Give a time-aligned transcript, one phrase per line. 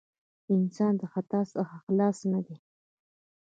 [0.53, 2.55] انسان د خطاء څخه خلاص نه دی.